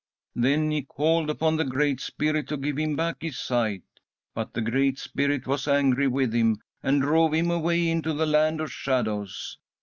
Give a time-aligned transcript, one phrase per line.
[0.35, 3.83] "Then he called upon the Great Spirit to give him back his sight,
[4.33, 8.61] but the Great Spirit was angry with him, and drove him away into the Land
[8.61, 9.59] of Shadows.